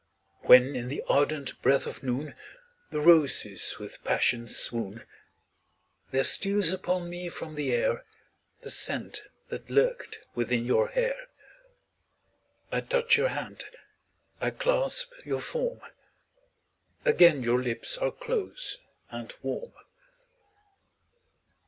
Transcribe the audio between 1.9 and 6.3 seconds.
noon, The roses with passion swoon; There